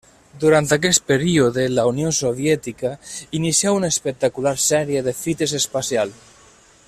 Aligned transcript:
Durant 0.43 0.69
aquest 0.75 1.03
període, 1.09 1.65
la 1.79 1.83
Unió 1.89 2.13
Soviètica 2.21 2.93
inicià 3.41 3.77
una 3.79 3.93
espectacular 3.97 4.55
sèrie 4.69 5.05
de 5.09 5.15
fites 5.23 5.55
espacial. 5.63 6.17